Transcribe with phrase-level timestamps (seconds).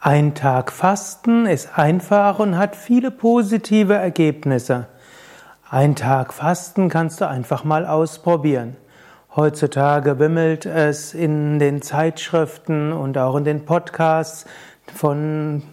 [0.00, 4.86] Ein Tag Fasten ist einfach und hat viele positive Ergebnisse.
[5.68, 8.76] Ein Tag Fasten kannst du einfach mal ausprobieren.
[9.34, 14.46] Heutzutage wimmelt es in den Zeitschriften und auch in den Podcasts
[14.94, 15.64] von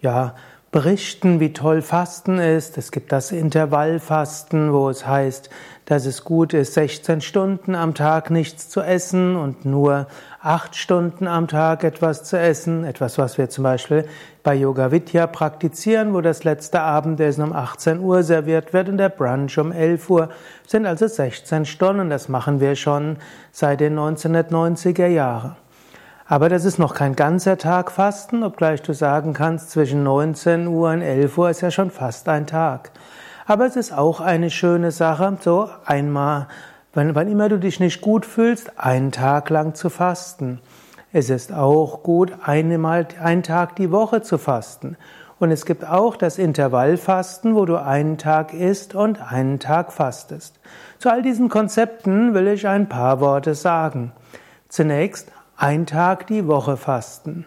[0.00, 0.36] ja,
[0.72, 2.78] berichten, wie toll Fasten ist.
[2.78, 5.50] Es gibt das Intervallfasten, wo es heißt,
[5.84, 10.06] dass es gut ist, 16 Stunden am Tag nichts zu essen und nur
[10.40, 12.84] 8 Stunden am Tag etwas zu essen.
[12.84, 14.06] Etwas, was wir zum Beispiel
[14.42, 19.10] bei Yoga Vidya praktizieren, wo das letzte Abendessen um 18 Uhr serviert wird und der
[19.10, 20.30] Brunch um 11 Uhr.
[20.66, 22.08] Sind also 16 Stunden.
[22.08, 23.18] Das machen wir schon
[23.50, 25.56] seit den 1990er Jahren.
[26.26, 30.90] Aber das ist noch kein ganzer Tag Fasten, obgleich du sagen kannst, zwischen 19 Uhr
[30.90, 32.92] und 11 Uhr ist ja schon fast ein Tag.
[33.46, 36.46] Aber es ist auch eine schöne Sache, so einmal,
[36.94, 40.60] wann, wann immer du dich nicht gut fühlst, einen Tag lang zu fasten.
[41.12, 44.96] Es ist auch gut, einmal einen Tag die Woche zu fasten.
[45.38, 50.60] Und es gibt auch das Intervallfasten, wo du einen Tag isst und einen Tag fastest.
[51.00, 54.12] Zu all diesen Konzepten will ich ein paar Worte sagen.
[54.68, 57.44] Zunächst ein Tag die Woche fasten.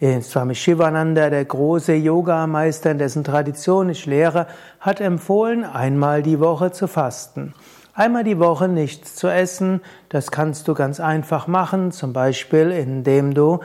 [0.00, 4.46] Swami Shivananda, der große Yogameister, in dessen Tradition ich lehre,
[4.80, 7.52] hat empfohlen, einmal die Woche zu fasten.
[7.92, 13.34] Einmal die Woche nichts zu essen, das kannst du ganz einfach machen, zum Beispiel indem
[13.34, 13.60] du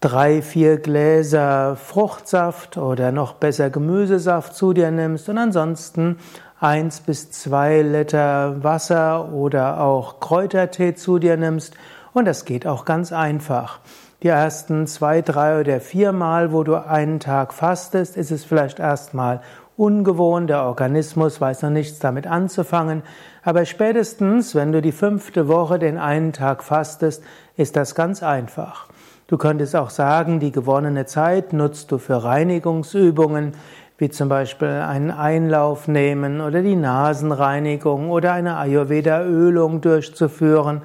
[0.00, 6.16] drei, vier Gläser Fruchtsaft oder noch besser Gemüsesaft zu dir nimmst und ansonsten
[6.60, 11.74] eins bis zwei Liter Wasser oder auch Kräutertee zu dir nimmst
[12.18, 13.78] und das geht auch ganz einfach.
[14.24, 18.80] Die ersten zwei, drei oder vier Mal, wo du einen Tag fastest, ist es vielleicht
[18.80, 19.40] erstmal
[19.76, 23.02] ungewohnt, der Organismus weiß noch nichts damit anzufangen,
[23.44, 27.22] aber spätestens, wenn du die fünfte Woche den einen Tag fastest,
[27.56, 28.88] ist das ganz einfach.
[29.28, 33.52] Du könntest auch sagen, die gewonnene Zeit nutzt du für Reinigungsübungen,
[33.96, 40.82] wie zum Beispiel einen Einlauf nehmen oder die Nasenreinigung oder eine Ayurveda-Ölung durchzuführen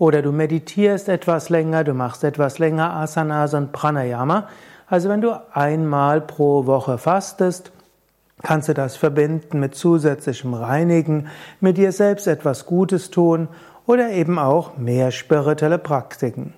[0.00, 4.48] oder du meditierst etwas länger, du machst etwas länger Asanas und Pranayama.
[4.86, 7.70] Also wenn du einmal pro Woche fastest,
[8.42, 11.28] kannst du das verbinden mit zusätzlichem Reinigen,
[11.60, 13.48] mit dir selbst etwas Gutes tun
[13.84, 16.54] oder eben auch mehr spirituelle Praktiken.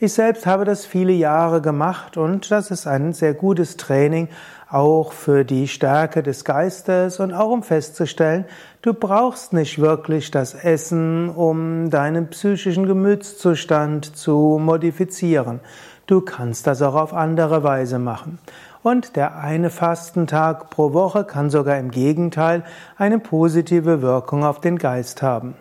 [0.00, 4.28] Ich selbst habe das viele Jahre gemacht und das ist ein sehr gutes Training,
[4.74, 8.44] auch für die Stärke des Geistes und auch um festzustellen,
[8.82, 15.60] du brauchst nicht wirklich das Essen, um deinen psychischen Gemütszustand zu modifizieren.
[16.06, 18.40] Du kannst das auch auf andere Weise machen.
[18.82, 22.64] Und der eine Fastentag pro Woche kann sogar im Gegenteil
[22.98, 25.54] eine positive Wirkung auf den Geist haben.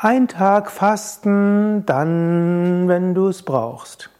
[0.00, 4.10] Ein Tag Fasten, dann, wenn du es brauchst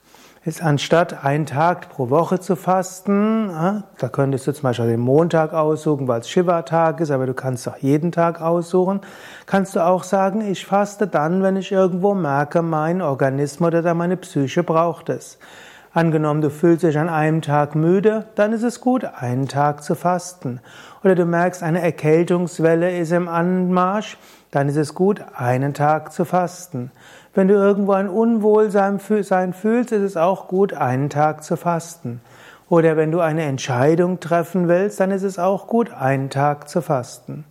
[0.48, 3.50] ist anstatt einen Tag pro Woche zu fasten,
[3.98, 7.68] da könntest du zum Beispiel den Montag aussuchen, weil es Shiva-Tag ist, aber du kannst
[7.68, 9.02] auch jeden Tag aussuchen,
[9.44, 14.16] kannst du auch sagen, ich faste dann, wenn ich irgendwo merke, mein Organismus oder meine
[14.16, 15.38] Psyche braucht es.
[15.92, 19.94] Angenommen, du fühlst dich an einem Tag müde, dann ist es gut, einen Tag zu
[19.94, 20.60] fasten.
[21.04, 24.16] Oder du merkst, eine Erkältungswelle ist im Anmarsch,
[24.50, 26.90] dann ist es gut, einen Tag zu fasten.
[27.34, 32.20] Wenn du irgendwo ein Unwohlsein fühlst, ist es auch gut, einen Tag zu fasten.
[32.68, 36.82] Oder wenn du eine Entscheidung treffen willst, dann ist es auch gut, einen Tag zu
[36.82, 37.44] fasten.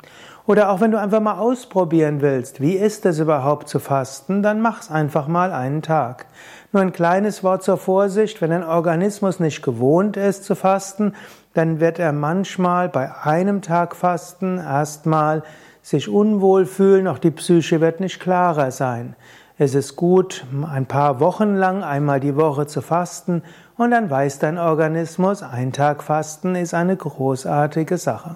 [0.46, 4.62] Oder auch wenn du einfach mal ausprobieren willst, wie ist es überhaupt zu fasten, dann
[4.62, 6.25] mach's einfach mal einen Tag.
[6.72, 11.16] Nur ein kleines Wort zur Vorsicht, wenn dein Organismus nicht gewohnt ist zu fasten,
[11.53, 15.44] dann wird er manchmal bei einem Tag Fasten erstmal
[15.87, 19.15] sich unwohl fühlen, auch die Psyche wird nicht klarer sein.
[19.57, 23.41] Es ist gut, ein paar Wochen lang einmal die Woche zu fasten
[23.77, 28.35] und dann weiß dein Organismus, ein Tag Fasten ist eine großartige Sache.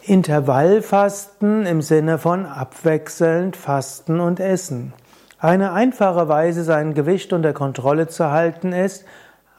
[0.00, 4.94] Intervallfasten im Sinne von abwechselnd Fasten und Essen.
[5.38, 9.04] Eine einfache Weise, sein Gewicht unter Kontrolle zu halten, ist,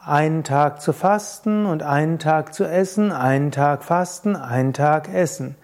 [0.06, 5.56] einen Tag zu fasten und einen Tag zu essen, einen Tag fasten, einen Tag essen.